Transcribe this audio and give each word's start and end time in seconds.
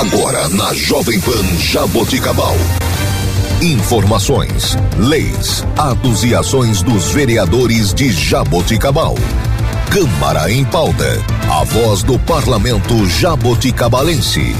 Agora 0.00 0.46
na 0.50 0.74
Jovem 0.74 1.18
Pan 1.18 1.42
Jaboticabal. 1.58 2.54
Informações, 3.62 4.76
leis, 4.98 5.64
atos 5.74 6.22
e 6.22 6.34
ações 6.34 6.82
dos 6.82 7.12
vereadores 7.12 7.94
de 7.94 8.12
Jaboticabal. 8.12 9.14
Câmara 9.90 10.52
em 10.52 10.66
pauta. 10.66 11.18
A 11.50 11.64
voz 11.64 12.02
do 12.02 12.18
parlamento 12.18 13.06
jaboticabalense. 13.06 14.54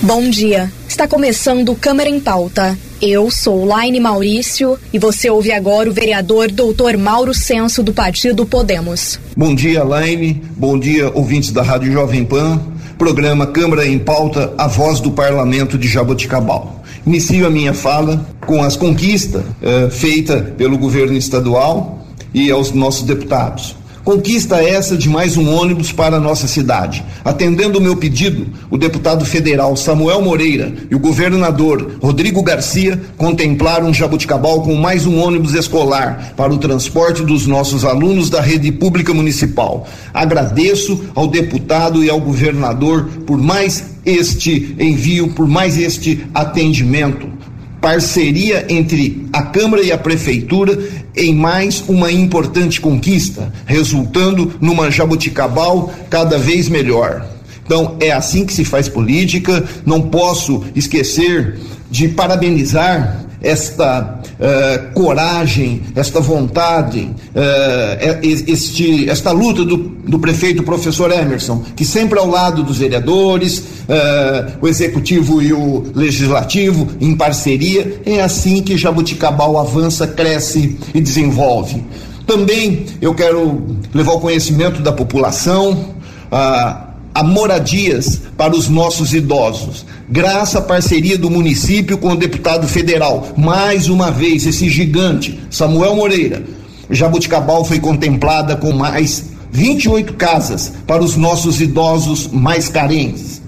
Bom 0.00 0.30
dia. 0.30 0.72
Está 0.88 1.06
começando 1.06 1.74
Câmara 1.74 2.08
em 2.08 2.18
Pauta. 2.18 2.78
Eu 3.02 3.30
sou 3.30 3.64
Laine 3.64 4.00
Maurício 4.00 4.78
e 4.92 4.98
você 4.98 5.28
ouve 5.28 5.52
agora 5.52 5.88
o 5.88 5.92
vereador 5.92 6.50
Doutor 6.50 6.96
Mauro 6.96 7.34
Senso 7.34 7.82
do 7.82 7.92
Partido 7.92 8.44
Podemos. 8.46 9.20
Bom 9.36 9.54
dia, 9.54 9.84
Laine. 9.84 10.42
Bom 10.56 10.78
dia, 10.78 11.10
ouvintes 11.14 11.50
da 11.50 11.62
Rádio 11.62 11.92
Jovem 11.92 12.24
Pan. 12.24 12.69
Programa 13.00 13.46
Câmara 13.46 13.86
em 13.86 13.98
Pauta, 13.98 14.52
a 14.58 14.66
voz 14.66 15.00
do 15.00 15.10
Parlamento 15.10 15.78
de 15.78 15.88
Jaboticabal. 15.88 16.82
Inicio 17.06 17.46
a 17.46 17.50
minha 17.50 17.72
fala 17.72 18.26
com 18.44 18.62
as 18.62 18.76
conquistas 18.76 19.42
eh, 19.62 19.88
feitas 19.88 20.50
pelo 20.58 20.76
governo 20.76 21.16
estadual 21.16 22.04
e 22.34 22.50
aos 22.50 22.72
nossos 22.72 23.04
deputados. 23.04 23.74
Conquista 24.04 24.56
essa 24.56 24.96
de 24.96 25.10
mais 25.10 25.36
um 25.36 25.54
ônibus 25.54 25.92
para 25.92 26.16
a 26.16 26.20
nossa 26.20 26.48
cidade. 26.48 27.04
Atendendo 27.22 27.78
o 27.78 27.82
meu 27.82 27.94
pedido, 27.96 28.46
o 28.70 28.78
deputado 28.78 29.26
federal 29.26 29.76
Samuel 29.76 30.22
Moreira 30.22 30.72
e 30.90 30.94
o 30.94 30.98
governador 30.98 31.98
Rodrigo 32.02 32.42
Garcia 32.42 32.98
contemplaram 33.18 33.92
Jabuticabal 33.92 34.62
com 34.62 34.74
mais 34.74 35.04
um 35.06 35.20
ônibus 35.20 35.54
escolar 35.54 36.32
para 36.34 36.52
o 36.52 36.56
transporte 36.56 37.22
dos 37.22 37.46
nossos 37.46 37.84
alunos 37.84 38.30
da 38.30 38.40
rede 38.40 38.72
pública 38.72 39.12
municipal. 39.12 39.86
Agradeço 40.14 41.04
ao 41.14 41.26
deputado 41.26 42.02
e 42.02 42.08
ao 42.08 42.20
governador 42.20 43.06
por 43.26 43.36
mais 43.36 43.84
este 44.04 44.74
envio, 44.78 45.28
por 45.34 45.46
mais 45.46 45.76
este 45.76 46.26
atendimento 46.32 47.39
parceria 47.80 48.66
entre 48.68 49.26
a 49.32 49.42
Câmara 49.42 49.82
e 49.82 49.90
a 49.90 49.98
Prefeitura 49.98 50.78
em 51.16 51.34
mais 51.34 51.82
uma 51.88 52.12
importante 52.12 52.80
conquista, 52.80 53.52
resultando 53.66 54.54
numa 54.60 54.90
jabuticabal 54.90 55.92
cada 56.08 56.38
vez 56.38 56.68
melhor. 56.68 57.26
Então, 57.64 57.96
é 58.00 58.10
assim 58.10 58.44
que 58.44 58.52
se 58.52 58.64
faz 58.64 58.88
política. 58.88 59.64
Não 59.86 60.02
posso 60.02 60.64
esquecer 60.74 61.58
de 61.90 62.08
parabenizar 62.08 63.24
esta 63.42 64.20
uh, 64.22 64.92
coragem, 64.92 65.82
esta 65.94 66.20
vontade, 66.20 67.00
uh, 67.00 68.20
este, 68.22 69.08
esta 69.08 69.30
luta 69.30 69.64
do, 69.64 69.76
do 69.76 70.18
prefeito 70.18 70.62
professor 70.62 71.10
Emerson, 71.10 71.62
que 71.74 71.84
sempre 71.84 72.18
ao 72.18 72.26
lado 72.26 72.62
dos 72.62 72.78
vereadores, 72.78 73.58
uh, 73.58 74.58
o 74.60 74.68
executivo 74.68 75.40
e 75.40 75.52
o 75.52 75.84
legislativo 75.94 76.88
em 77.00 77.16
parceria, 77.16 78.00
é 78.04 78.20
assim 78.20 78.62
que 78.62 78.76
Jabuticabal 78.76 79.58
avança, 79.58 80.06
cresce 80.06 80.78
e 80.94 81.00
desenvolve. 81.00 81.82
Também 82.26 82.86
eu 83.00 83.14
quero 83.14 83.66
levar 83.92 84.12
o 84.12 84.20
conhecimento 84.20 84.80
da 84.80 84.92
população. 84.92 85.94
Uh, 86.30 86.89
a 87.14 87.22
moradias 87.22 88.20
para 88.36 88.54
os 88.54 88.68
nossos 88.68 89.12
idosos. 89.12 89.84
Graças 90.08 90.56
à 90.56 90.62
parceria 90.62 91.18
do 91.18 91.30
município 91.30 91.98
com 91.98 92.12
o 92.12 92.16
deputado 92.16 92.66
federal, 92.66 93.28
mais 93.36 93.88
uma 93.88 94.10
vez 94.10 94.46
esse 94.46 94.68
gigante, 94.68 95.40
Samuel 95.50 95.96
Moreira, 95.96 96.42
Jabuticabal 96.90 97.64
foi 97.64 97.78
contemplada 97.78 98.56
com 98.56 98.72
mais 98.72 99.30
28 99.52 100.14
casas 100.14 100.72
para 100.86 101.02
os 101.02 101.16
nossos 101.16 101.60
idosos 101.60 102.28
mais 102.28 102.68
carentes. 102.68 103.40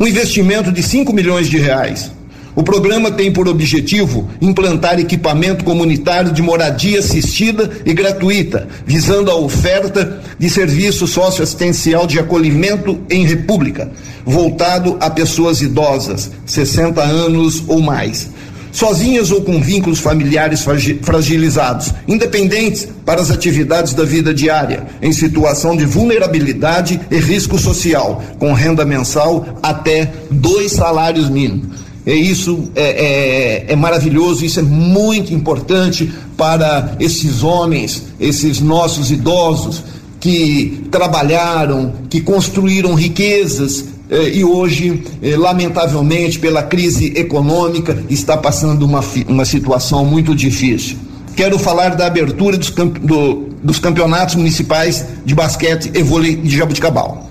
Um 0.00 0.06
investimento 0.06 0.70
de 0.70 0.82
5 0.82 1.12
milhões 1.12 1.48
de 1.48 1.58
reais 1.58 2.10
o 2.58 2.62
programa 2.64 3.12
tem 3.12 3.30
por 3.30 3.46
objetivo 3.46 4.28
implantar 4.40 4.98
equipamento 4.98 5.62
comunitário 5.62 6.32
de 6.32 6.42
moradia 6.42 6.98
assistida 6.98 7.70
e 7.86 7.94
gratuita, 7.94 8.66
visando 8.84 9.30
a 9.30 9.36
oferta 9.36 10.20
de 10.36 10.50
serviço 10.50 11.06
socioassistencial 11.06 12.04
de 12.04 12.18
acolhimento 12.18 12.98
em 13.08 13.24
República, 13.24 13.92
voltado 14.26 14.96
a 14.98 15.08
pessoas 15.08 15.62
idosas, 15.62 16.32
60 16.46 17.00
anos 17.00 17.62
ou 17.68 17.80
mais 17.80 18.28
sozinhas 18.72 19.30
ou 19.30 19.40
com 19.40 19.60
vínculos 19.60 19.98
familiares 19.98 20.64
fragilizados, 21.02 21.92
independentes 22.06 22.86
para 23.04 23.20
as 23.20 23.30
atividades 23.30 23.94
da 23.94 24.04
vida 24.04 24.34
diária, 24.34 24.86
em 25.00 25.12
situação 25.12 25.76
de 25.76 25.84
vulnerabilidade 25.84 27.00
e 27.10 27.16
risco 27.16 27.58
social, 27.58 28.22
com 28.38 28.52
renda 28.52 28.84
mensal 28.84 29.58
até 29.62 30.12
dois 30.30 30.72
salários 30.72 31.28
mínimos. 31.28 31.87
É 32.08 32.14
isso 32.14 32.70
é, 32.74 33.66
é, 33.68 33.72
é 33.74 33.76
maravilhoso, 33.76 34.42
isso 34.42 34.58
é 34.58 34.62
muito 34.62 35.34
importante 35.34 36.10
para 36.38 36.96
esses 36.98 37.42
homens, 37.42 38.02
esses 38.18 38.62
nossos 38.62 39.10
idosos 39.10 39.84
que 40.18 40.86
trabalharam, 40.90 41.92
que 42.08 42.22
construíram 42.22 42.94
riquezas 42.94 43.84
eh, 44.08 44.36
e 44.36 44.42
hoje, 44.42 45.02
eh, 45.22 45.36
lamentavelmente, 45.36 46.38
pela 46.38 46.62
crise 46.62 47.12
econômica, 47.14 48.02
está 48.08 48.38
passando 48.38 48.86
uma, 48.86 49.04
uma 49.28 49.44
situação 49.44 50.02
muito 50.02 50.34
difícil. 50.34 50.96
Quero 51.36 51.58
falar 51.58 51.94
da 51.94 52.06
abertura 52.06 52.56
dos, 52.56 52.70
camp 52.70 52.96
do, 53.00 53.50
dos 53.62 53.78
campeonatos 53.78 54.34
municipais 54.34 55.04
de 55.26 55.34
basquete 55.34 55.90
e 55.94 56.02
vôlei 56.02 56.36
de 56.36 56.56
Jabuticabal. 56.56 57.27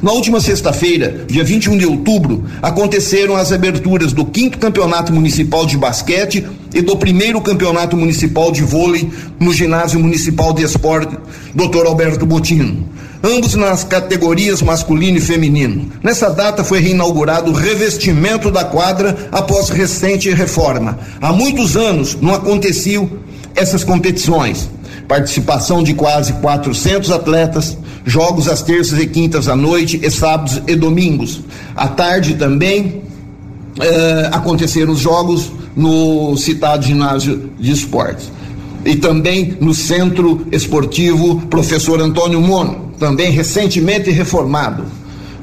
Na 0.00 0.12
última 0.12 0.40
sexta-feira, 0.40 1.24
dia 1.26 1.42
21 1.42 1.76
de 1.76 1.84
outubro, 1.84 2.44
aconteceram 2.62 3.34
as 3.34 3.50
aberturas 3.50 4.12
do 4.12 4.24
quinto 4.24 4.56
campeonato 4.56 5.12
municipal 5.12 5.66
de 5.66 5.76
basquete 5.76 6.46
e 6.72 6.80
do 6.80 6.96
primeiro 6.96 7.40
campeonato 7.40 7.96
municipal 7.96 8.52
de 8.52 8.62
vôlei 8.62 9.10
no 9.40 9.52
ginásio 9.52 9.98
municipal 9.98 10.52
de 10.52 10.62
esporte 10.62 11.16
Dr. 11.52 11.84
Alberto 11.86 12.24
Botino. 12.24 12.88
Ambos 13.24 13.56
nas 13.56 13.82
categorias 13.82 14.62
masculino 14.62 15.18
e 15.18 15.20
feminino. 15.20 15.90
Nessa 16.00 16.30
data 16.30 16.62
foi 16.62 16.78
reinaugurado 16.78 17.50
o 17.50 17.54
revestimento 17.54 18.52
da 18.52 18.64
quadra 18.64 19.28
após 19.32 19.68
recente 19.68 20.30
reforma. 20.30 20.96
Há 21.20 21.32
muitos 21.32 21.76
anos 21.76 22.16
não 22.20 22.32
aconteciam 22.32 23.10
essas 23.56 23.82
competições. 23.82 24.70
Participação 25.08 25.82
de 25.82 25.94
quase 25.94 26.34
400 26.34 27.10
atletas, 27.10 27.78
jogos 28.04 28.46
às 28.46 28.62
terças 28.62 28.98
e 28.98 29.06
quintas 29.06 29.48
à 29.48 29.56
noite, 29.56 29.98
e 30.02 30.10
sábados 30.10 30.60
e 30.66 30.76
domingos. 30.76 31.40
À 31.74 31.88
tarde 31.88 32.34
também 32.34 33.02
eh, 33.80 34.28
aconteceram 34.32 34.92
os 34.92 35.00
jogos 35.00 35.50
no 35.74 36.36
citado 36.36 36.84
ginásio 36.84 37.50
de 37.58 37.72
esportes. 37.72 38.30
E 38.84 38.96
também 38.96 39.56
no 39.60 39.72
Centro 39.72 40.46
Esportivo 40.52 41.40
Professor 41.48 42.00
Antônio 42.00 42.40
Mono, 42.40 42.92
também 42.98 43.30
recentemente 43.30 44.10
reformado. 44.10 44.84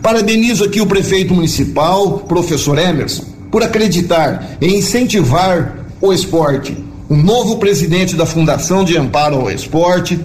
Parabenizo 0.02 0.64
aqui 0.64 0.82
o 0.82 0.86
prefeito 0.86 1.34
municipal, 1.34 2.20
professor 2.20 2.78
Emerson, 2.78 3.24
por 3.50 3.64
acreditar 3.64 4.58
e 4.62 4.68
incentivar 4.68 5.86
o 6.02 6.14
esporte. 6.14 6.85
O 7.08 7.16
novo 7.16 7.58
presidente 7.58 8.16
da 8.16 8.26
Fundação 8.26 8.84
de 8.84 8.98
Amparo 8.98 9.36
ao 9.36 9.52
Esporte, 9.52 10.20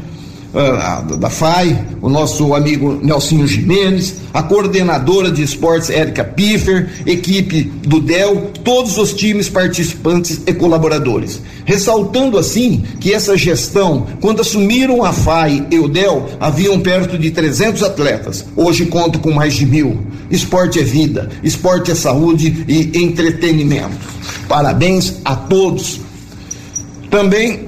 ah, 0.54 1.04
da 1.18 1.28
FAI, 1.28 1.86
o 2.00 2.08
nosso 2.08 2.54
amigo 2.54 2.98
Nelsinho 3.02 3.46
Jimenez, 3.46 4.14
a 4.32 4.42
coordenadora 4.42 5.30
de 5.30 5.42
esportes 5.42 5.90
Érica 5.90 6.24
Piffer, 6.24 6.88
equipe 7.04 7.64
do 7.86 8.00
DEL, 8.00 8.50
todos 8.64 8.96
os 8.96 9.12
times 9.12 9.48
participantes 9.48 10.40
e 10.46 10.54
colaboradores. 10.54 11.40
Ressaltando 11.66 12.38
assim 12.38 12.82
que 12.98 13.12
essa 13.12 13.36
gestão, 13.36 14.06
quando 14.20 14.40
assumiram 14.40 15.04
a 15.04 15.12
FAI 15.12 15.66
e 15.70 15.78
o 15.78 15.86
DEL, 15.86 16.30
haviam 16.40 16.80
perto 16.80 17.18
de 17.18 17.30
300 17.30 17.82
atletas. 17.82 18.44
Hoje 18.56 18.86
conto 18.86 19.18
com 19.18 19.30
mais 19.30 19.54
de 19.54 19.66
mil. 19.66 20.00
Esporte 20.30 20.80
é 20.80 20.82
vida, 20.82 21.28
esporte 21.44 21.90
é 21.90 21.94
saúde 21.94 22.64
e 22.66 23.02
entretenimento. 23.02 23.98
Parabéns 24.48 25.16
a 25.24 25.36
todos. 25.36 26.00
Também 27.10 27.66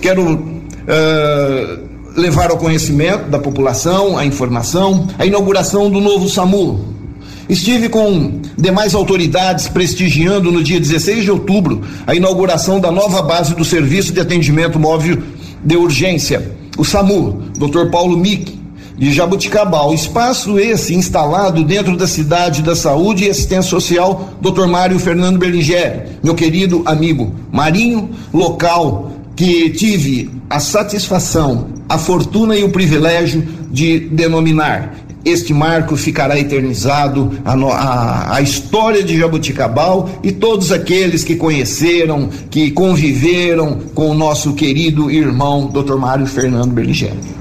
quero. 0.00 0.58
Uh, 0.80 1.90
levar 2.16 2.50
ao 2.50 2.56
conhecimento 2.56 3.30
da 3.30 3.38
população 3.38 4.18
a 4.18 4.24
informação, 4.24 5.08
a 5.18 5.24
inauguração 5.24 5.90
do 5.90 6.00
novo 6.00 6.28
SAMU. 6.28 6.90
Estive 7.48 7.88
com 7.88 8.40
demais 8.56 8.94
autoridades 8.94 9.68
prestigiando 9.68 10.52
no 10.52 10.62
dia 10.62 10.78
16 10.78 11.24
de 11.24 11.30
outubro 11.30 11.80
a 12.06 12.14
inauguração 12.14 12.78
da 12.78 12.92
nova 12.92 13.22
base 13.22 13.54
do 13.54 13.64
Serviço 13.64 14.12
de 14.12 14.20
Atendimento 14.20 14.78
Móvel 14.78 15.18
de 15.64 15.76
Urgência, 15.76 16.52
o 16.78 16.84
SAMU, 16.84 17.42
Dr. 17.58 17.90
Paulo 17.90 18.16
Mick, 18.16 18.59
de 19.00 19.10
Jabuticabal. 19.10 19.94
Espaço 19.94 20.58
esse 20.58 20.94
instalado 20.94 21.64
dentro 21.64 21.96
da 21.96 22.06
cidade 22.06 22.62
da 22.62 22.76
saúde 22.76 23.24
e 23.24 23.30
assistência 23.30 23.70
social, 23.70 24.28
Dr. 24.42 24.66
Mário 24.66 24.98
Fernando 24.98 25.38
Berlingeri, 25.38 26.02
meu 26.22 26.34
querido 26.34 26.82
amigo 26.84 27.34
Marinho, 27.50 28.10
local 28.32 29.10
que 29.34 29.70
tive 29.70 30.30
a 30.50 30.60
satisfação, 30.60 31.68
a 31.88 31.96
fortuna 31.96 32.54
e 32.54 32.62
o 32.62 32.68
privilégio 32.68 33.42
de 33.70 34.00
denominar 34.00 34.94
este 35.24 35.52
marco 35.52 35.96
ficará 35.96 36.38
eternizado, 36.38 37.30
a, 37.44 37.52
a, 37.52 38.36
a, 38.36 38.40
história 38.40 39.02
de 39.02 39.18
Jabuticabal 39.18 40.08
e 40.22 40.32
todos 40.32 40.72
aqueles 40.72 41.22
que 41.22 41.36
conheceram, 41.36 42.30
que 42.50 42.70
conviveram 42.70 43.78
com 43.94 44.10
o 44.10 44.14
nosso 44.14 44.54
querido 44.54 45.10
irmão, 45.10 45.66
Dr. 45.66 45.96
Mário 45.96 46.26
Fernando 46.26 46.72
Berligeni. 46.72 47.39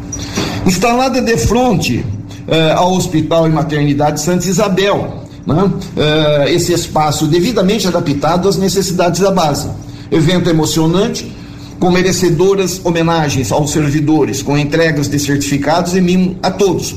Instalada 0.69 1.19
de 1.19 1.36
frente 1.36 2.06
eh, 2.48 2.71
ao 2.71 2.94
Hospital 2.94 3.48
e 3.48 3.50
Maternidade 3.50 4.21
Santa 4.21 4.48
Isabel, 4.48 5.25
né? 5.45 5.71
eh, 5.98 6.54
esse 6.54 6.71
espaço 6.71 7.25
devidamente 7.25 7.88
adaptado 7.88 8.48
às 8.48 8.56
necessidades 8.56 9.19
da 9.19 9.31
base. 9.31 9.68
Evento 10.12 10.48
emocionante, 10.50 11.36
com 11.80 11.89
merecedoras 11.89 12.80
homenagens 12.83 13.51
aos 13.51 13.71
servidores, 13.71 14.44
com 14.44 14.57
entregas 14.57 15.07
de 15.07 15.18
certificados 15.18 15.95
e 15.95 16.01
mimo 16.01 16.38
a 16.44 16.51
todos 16.51 16.95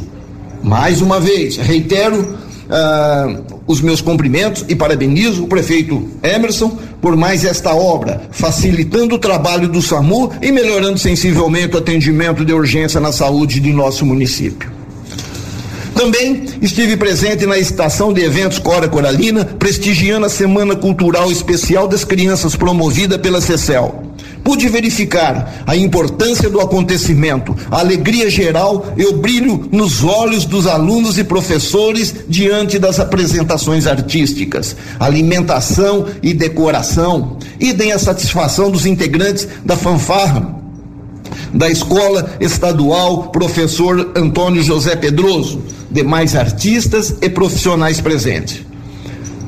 mais 0.62 1.02
uma 1.02 1.18
vez, 1.18 1.56
reitero 1.56 2.20
uh, 2.68 3.51
os 3.72 3.80
meus 3.80 4.00
cumprimentos 4.00 4.64
e 4.68 4.76
parabenizo 4.76 5.44
o 5.44 5.48
prefeito 5.48 6.08
Emerson 6.22 6.78
por 7.00 7.16
mais 7.16 7.44
esta 7.44 7.74
obra, 7.74 8.28
facilitando 8.30 9.16
o 9.16 9.18
trabalho 9.18 9.66
do 9.66 9.82
SAMU 9.82 10.30
e 10.40 10.52
melhorando 10.52 10.98
sensivelmente 10.98 11.74
o 11.74 11.78
atendimento 11.78 12.44
de 12.44 12.52
urgência 12.52 13.00
na 13.00 13.10
saúde 13.10 13.58
de 13.58 13.72
nosso 13.72 14.06
município. 14.06 14.70
Também 15.94 16.44
estive 16.60 16.96
presente 16.96 17.46
na 17.46 17.58
estação 17.58 18.12
de 18.12 18.22
eventos 18.22 18.58
Cora 18.58 18.88
Coralina, 18.88 19.44
prestigiando 19.44 20.26
a 20.26 20.30
Semana 20.30 20.74
Cultural 20.74 21.30
Especial 21.30 21.86
das 21.88 22.04
Crianças 22.04 22.56
promovida 22.56 23.18
pela 23.18 23.40
CECEL. 23.40 24.11
Pude 24.44 24.68
verificar 24.68 25.62
a 25.66 25.76
importância 25.76 26.50
do 26.50 26.60
acontecimento, 26.60 27.56
a 27.70 27.78
alegria 27.78 28.28
geral 28.28 28.92
e 28.96 29.04
o 29.04 29.18
brilho 29.18 29.68
nos 29.70 30.02
olhos 30.02 30.44
dos 30.44 30.66
alunos 30.66 31.16
e 31.16 31.24
professores 31.24 32.14
diante 32.28 32.78
das 32.78 32.98
apresentações 32.98 33.86
artísticas, 33.86 34.76
alimentação 34.98 36.06
e 36.22 36.34
decoração, 36.34 37.36
idem 37.60 37.92
a 37.92 37.98
satisfação 37.98 38.70
dos 38.70 38.84
integrantes 38.84 39.48
da 39.64 39.76
fanfarra 39.76 40.60
da 41.54 41.68
Escola 41.68 42.34
Estadual 42.40 43.24
Professor 43.24 44.12
Antônio 44.16 44.62
José 44.62 44.96
Pedroso, 44.96 45.62
demais 45.90 46.34
artistas 46.34 47.14
e 47.20 47.28
profissionais 47.28 48.00
presentes. 48.00 48.71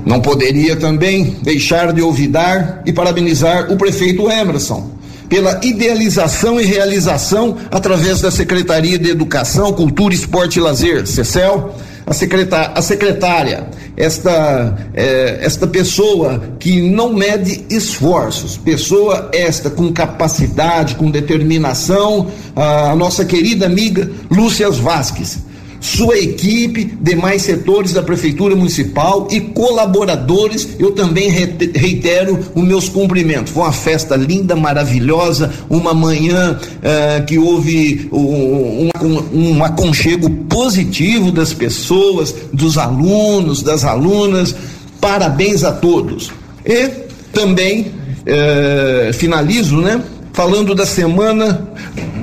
Não 0.04 0.20
poderia 0.20 0.76
também 0.76 1.36
deixar 1.42 1.92
de 1.92 2.02
olvidar 2.02 2.82
e 2.84 2.92
parabenizar 2.92 3.72
o 3.72 3.76
prefeito 3.76 4.30
Emerson 4.30 4.90
pela 5.28 5.58
idealização 5.64 6.60
e 6.60 6.64
realização 6.64 7.56
através 7.70 8.20
da 8.20 8.30
Secretaria 8.30 8.98
de 8.98 9.10
Educação, 9.10 9.72
Cultura, 9.72 10.14
Esporte 10.14 10.58
e 10.58 10.62
Lazer, 10.62 11.06
CECEL, 11.06 11.74
a 12.06 12.12
secretária, 12.12 12.72
a 12.74 12.82
secretária 12.82 13.66
esta, 13.96 14.76
é, 14.92 15.38
esta 15.40 15.66
pessoa 15.66 16.42
que 16.58 16.80
não 16.82 17.12
mede 17.12 17.64
esforços, 17.70 18.56
pessoa 18.56 19.30
esta 19.32 19.70
com 19.70 19.92
capacidade, 19.92 20.96
com 20.96 21.10
determinação, 21.10 22.26
a 22.54 22.94
nossa 22.94 23.24
querida 23.24 23.66
amiga 23.66 24.10
Lúcia 24.30 24.70
Vasques 24.70 25.38
sua 25.84 26.18
equipe, 26.18 26.96
demais 26.98 27.42
setores 27.42 27.92
da 27.92 28.02
Prefeitura 28.02 28.56
Municipal 28.56 29.28
e 29.30 29.38
colaboradores, 29.38 30.66
eu 30.78 30.92
também 30.92 31.28
reitero 31.28 32.40
os 32.54 32.64
meus 32.64 32.88
cumprimentos. 32.88 33.52
Foi 33.52 33.64
uma 33.64 33.72
festa 33.72 34.16
linda, 34.16 34.56
maravilhosa, 34.56 35.52
uma 35.68 35.92
manhã 35.92 36.58
uh, 36.58 37.26
que 37.26 37.38
houve 37.38 38.08
um, 38.10 38.88
um, 38.98 39.56
um 39.56 39.62
aconchego 39.62 40.30
positivo 40.48 41.30
das 41.30 41.52
pessoas, 41.52 42.34
dos 42.50 42.78
alunos, 42.78 43.62
das 43.62 43.84
alunas. 43.84 44.54
Parabéns 44.98 45.64
a 45.64 45.72
todos. 45.72 46.32
E 46.64 46.88
também 47.30 47.92
uh, 48.22 49.12
finalizo, 49.12 49.76
né? 49.82 50.02
Falando 50.32 50.74
da 50.74 50.86
semana 50.86 51.68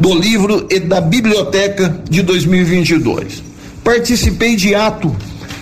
do 0.02 0.16
livro 0.16 0.66
e 0.68 0.80
da 0.80 1.00
biblioteca 1.00 1.96
de 2.10 2.24
2022 2.24 3.51
participei 3.84 4.56
de 4.56 4.74
ato 4.76 5.16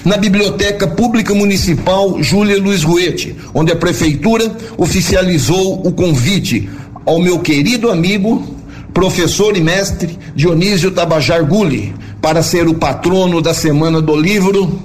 na 0.03 0.17
Biblioteca 0.17 0.87
Pública 0.87 1.33
Municipal 1.33 2.21
Júlia 2.21 2.57
Luiz 2.57 2.83
Ruete, 2.83 3.35
onde 3.53 3.71
a 3.71 3.75
prefeitura 3.75 4.51
oficializou 4.77 5.85
o 5.85 5.91
convite 5.91 6.69
ao 7.05 7.19
meu 7.19 7.39
querido 7.39 7.89
amigo, 7.89 8.55
professor 8.93 9.55
e 9.55 9.61
mestre 9.61 10.17
Dionísio 10.35 10.91
Tabajar 10.91 11.45
Gulli, 11.45 11.93
para 12.21 12.43
ser 12.43 12.67
o 12.67 12.73
patrono 12.73 13.41
da 13.41 13.53
Semana 13.53 14.01
do 14.01 14.15
Livro 14.15 14.79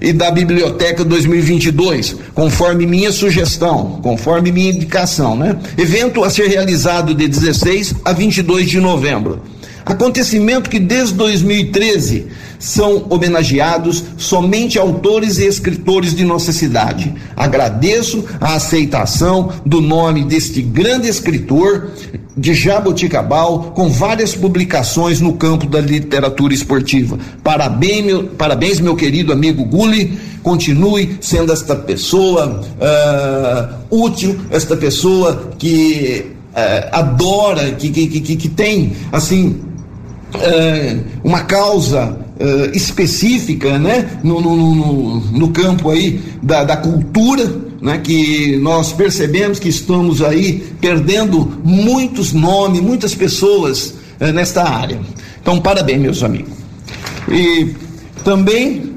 e 0.00 0.12
da 0.12 0.30
Biblioteca 0.30 1.04
2022, 1.04 2.16
conforme 2.34 2.86
minha 2.86 3.10
sugestão, 3.10 3.98
conforme 4.02 4.52
minha 4.52 4.70
indicação, 4.70 5.36
né? 5.36 5.58
Evento 5.76 6.22
a 6.22 6.30
ser 6.30 6.46
realizado 6.48 7.14
de 7.14 7.26
16 7.26 7.96
a 8.04 8.12
22 8.12 8.70
de 8.70 8.80
novembro. 8.80 9.42
Acontecimento 9.88 10.68
que 10.68 10.78
desde 10.78 11.14
2013 11.14 12.26
são 12.58 13.06
homenageados 13.08 14.04
somente 14.18 14.78
autores 14.78 15.38
e 15.38 15.46
escritores 15.46 16.14
de 16.14 16.24
nossa 16.24 16.52
cidade. 16.52 17.14
Agradeço 17.34 18.22
a 18.38 18.54
aceitação 18.56 19.50
do 19.64 19.80
nome 19.80 20.24
deste 20.24 20.60
grande 20.60 21.08
escritor 21.08 21.90
de 22.36 22.52
Jaboticabal, 22.52 23.72
com 23.74 23.88
várias 23.88 24.34
publicações 24.34 25.22
no 25.22 25.32
campo 25.32 25.66
da 25.66 25.80
literatura 25.80 26.52
esportiva. 26.52 27.18
Parabéns, 27.42 28.04
meu, 28.04 28.24
parabéns, 28.24 28.80
meu 28.80 28.94
querido 28.94 29.32
amigo 29.32 29.64
Gulli. 29.64 30.18
Continue 30.42 31.16
sendo 31.20 31.50
esta 31.50 31.74
pessoa 31.74 32.60
uh, 32.60 33.74
útil, 33.90 34.38
esta 34.50 34.76
pessoa 34.76 35.50
que 35.58 36.26
uh, 36.52 36.88
adora, 36.92 37.72
que, 37.72 37.88
que, 37.88 38.20
que, 38.20 38.36
que 38.36 38.48
tem, 38.50 38.92
assim, 39.10 39.67
uh, 40.34 41.04
uma 41.24 41.40
causa 41.42 42.18
uh, 42.40 42.76
específica, 42.76 43.78
né, 43.78 44.18
no, 44.22 44.40
no, 44.40 44.56
no, 44.56 45.20
no, 45.20 45.48
campo 45.50 45.90
aí 45.90 46.20
da, 46.42 46.64
da 46.64 46.76
cultura, 46.76 47.50
né, 47.80 47.98
que 47.98 48.56
nós 48.56 48.92
percebemos 48.92 49.58
que 49.58 49.68
estamos 49.68 50.22
aí 50.22 50.66
perdendo 50.80 51.60
muitos 51.64 52.32
nomes, 52.32 52.80
muitas 52.80 53.14
pessoas 53.14 53.94
uh, 54.20 54.32
nesta 54.32 54.62
área. 54.62 55.00
Então, 55.40 55.60
parabéns, 55.60 56.00
meus 56.00 56.22
amigos. 56.22 56.52
E 57.30 57.74
também 58.24 58.88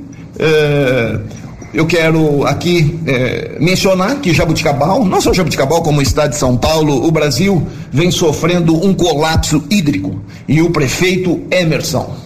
eu 1.73 1.85
quero 1.85 2.45
aqui 2.45 2.99
eh, 3.05 3.57
mencionar 3.59 4.19
que 4.19 4.33
Jabuticabal, 4.33 5.05
não 5.05 5.21
só 5.21 5.33
Jabuticabal, 5.33 5.81
como 5.81 5.99
o 5.99 6.01
estado 6.01 6.31
de 6.31 6.37
São 6.37 6.57
Paulo, 6.57 7.05
o 7.05 7.11
Brasil 7.11 7.65
vem 7.91 8.11
sofrendo 8.11 8.75
um 8.85 8.93
colapso 8.93 9.63
hídrico. 9.69 10.21
E 10.47 10.61
o 10.61 10.69
prefeito 10.69 11.41
Emerson 11.49 12.21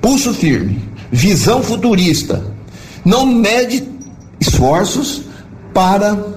pulso 0.00 0.32
firme, 0.32 0.78
visão 1.10 1.62
futurista, 1.62 2.42
não 3.04 3.26
mede 3.26 3.84
esforços 4.40 5.22
para 5.74 6.14
uh, 6.14 6.30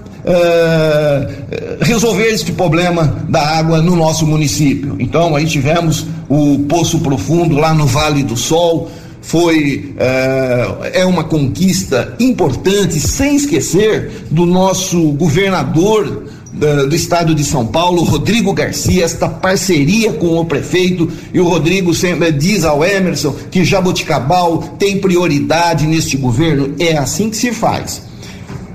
resolver 1.82 2.28
este 2.28 2.52
problema 2.52 3.24
da 3.30 3.42
água 3.42 3.82
no 3.82 3.96
nosso 3.96 4.28
município. 4.28 4.96
Então, 5.00 5.36
aí 5.36 5.46
tivemos 5.46 6.06
o 6.30 6.60
Poço 6.68 7.00
Profundo 7.00 7.56
lá 7.58 7.74
no 7.74 7.86
Vale 7.86 8.24
do 8.24 8.36
Sol, 8.36 8.92
foi 9.24 9.96
uh, 9.96 10.84
é 10.94 11.06
uma 11.06 11.24
conquista 11.24 12.16
importante, 12.20 13.00
sem 13.00 13.38
esquecer 13.38 14.12
do 14.30 14.46
nosso 14.46 15.14
governador 15.14 16.26
do, 16.52 16.88
do 16.88 16.96
estado 16.96 17.34
de 17.34 17.44
São 17.44 17.66
Paulo, 17.66 18.04
Rodrigo 18.04 18.54
Garcia, 18.54 19.04
esta 19.04 19.28
parceria 19.28 20.14
com 20.14 20.38
o 20.38 20.46
prefeito, 20.46 21.10
e 21.34 21.40
o 21.40 21.48
Rodrigo 21.48 21.94
sempre 21.94 22.32
diz 22.32 22.66
ao 22.66 22.84
Emerson 22.84 23.34
que 23.50 23.64
Jaboticabal 23.64 24.60
tem 24.78 25.00
prioridade 25.00 25.88
neste 25.88 26.18
governo. 26.18 26.76
É 26.78 26.98
assim 26.98 27.30
que 27.30 27.38
se 27.38 27.52
faz. 27.54 28.04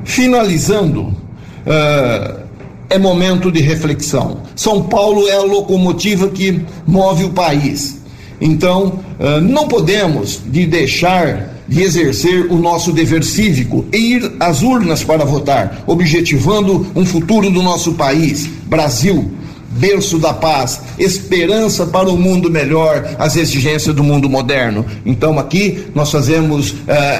Finalizando, 0.02 1.02
uh, 1.02 2.48
é 2.88 2.98
momento 2.98 3.52
de 3.52 3.60
reflexão. 3.60 4.40
São 4.56 4.84
Paulo 4.84 5.28
é 5.28 5.36
a 5.36 5.42
locomotiva 5.42 6.28
que 6.28 6.62
move 6.86 7.24
o 7.24 7.30
país. 7.30 7.97
Então, 8.40 9.00
uh, 9.18 9.40
não 9.40 9.66
podemos 9.66 10.40
de 10.46 10.66
deixar 10.66 11.58
de 11.68 11.82
exercer 11.82 12.46
o 12.50 12.56
nosso 12.56 12.92
dever 12.92 13.22
cívico 13.22 13.84
e 13.92 14.14
ir 14.14 14.32
às 14.40 14.62
urnas 14.62 15.04
para 15.04 15.24
votar, 15.24 15.84
objetivando 15.86 16.86
um 16.96 17.04
futuro 17.04 17.50
do 17.50 17.62
nosso 17.62 17.92
país, 17.92 18.48
Brasil, 18.64 19.30
berço 19.70 20.18
da 20.18 20.32
paz, 20.32 20.80
esperança 20.98 21.86
para 21.86 22.08
um 22.08 22.16
mundo 22.16 22.50
melhor, 22.50 23.14
as 23.18 23.36
exigências 23.36 23.94
do 23.94 24.02
mundo 24.02 24.28
moderno. 24.28 24.84
Então 25.04 25.38
aqui 25.38 25.86
nós 25.94 26.10
fazemos 26.10 26.70
uh, 26.70 26.76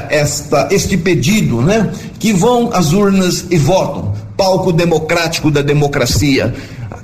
esta, 0.08 0.68
este 0.70 0.96
pedido, 0.96 1.60
né? 1.60 1.92
Que 2.18 2.32
vão 2.32 2.70
às 2.72 2.92
urnas 2.92 3.46
e 3.50 3.56
votam. 3.58 4.14
Palco 4.36 4.72
democrático 4.72 5.50
da 5.50 5.62
democracia. 5.62 6.54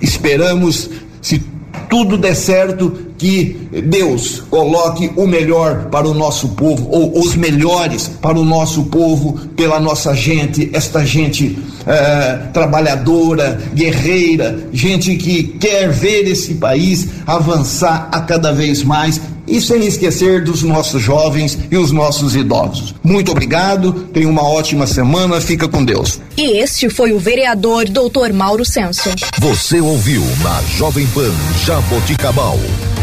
Esperamos, 0.00 0.90
se 1.20 1.42
tudo 1.88 2.16
der 2.16 2.34
certo, 2.34 2.92
que 3.24 3.56
Deus 3.86 4.42
coloque 4.50 5.10
o 5.16 5.26
melhor 5.26 5.86
para 5.86 6.06
o 6.06 6.12
nosso 6.12 6.48
povo, 6.48 6.86
ou 6.90 7.18
os 7.18 7.34
melhores 7.34 8.06
para 8.20 8.38
o 8.38 8.44
nosso 8.44 8.84
povo, 8.84 9.40
pela 9.56 9.80
nossa 9.80 10.12
gente, 10.14 10.68
esta 10.74 11.06
gente 11.06 11.58
é, 11.86 12.34
trabalhadora, 12.52 13.58
guerreira, 13.72 14.68
gente 14.74 15.16
que 15.16 15.42
quer 15.42 15.88
ver 15.88 16.28
esse 16.28 16.56
país 16.56 17.08
avançar 17.26 18.10
a 18.12 18.20
cada 18.20 18.52
vez 18.52 18.84
mais 18.84 19.18
e 19.46 19.60
sem 19.60 19.86
esquecer 19.86 20.42
dos 20.42 20.62
nossos 20.62 21.02
jovens 21.02 21.58
e 21.70 21.76
os 21.76 21.90
nossos 21.90 22.34
idosos. 22.34 22.94
Muito 23.02 23.30
obrigado, 23.30 23.92
tenha 24.12 24.28
uma 24.28 24.42
ótima 24.42 24.86
semana, 24.86 25.40
fica 25.40 25.68
com 25.68 25.84
Deus. 25.84 26.20
E 26.36 26.58
este 26.58 26.88
foi 26.88 27.12
o 27.12 27.18
vereador 27.18 27.84
Dr. 27.86 28.32
Mauro 28.32 28.64
Senso. 28.64 29.10
Você 29.38 29.80
ouviu 29.80 30.22
na 30.42 30.62
Jovem 30.76 31.06
Pan 31.08 31.32
Jaboticabal, 31.64 32.58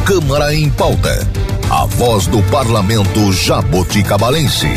Câmara 0.06 0.54
em 0.54 0.70
Pauta, 0.70 1.28
a 1.70 1.86
voz 1.86 2.28
do 2.28 2.42
parlamento 2.44 3.32
jaboticabalense. 3.32 4.68